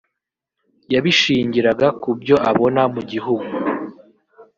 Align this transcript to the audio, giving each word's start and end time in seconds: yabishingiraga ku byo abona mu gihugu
yabishingiraga 0.93 1.87
ku 2.01 2.09
byo 2.19 2.35
abona 2.51 2.81
mu 2.93 3.01
gihugu 3.11 3.51